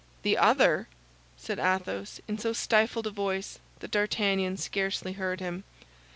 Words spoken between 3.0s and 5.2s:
a voice that D'Artagnan scarcely